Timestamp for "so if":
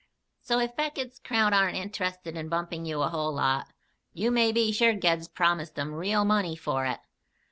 0.39-0.75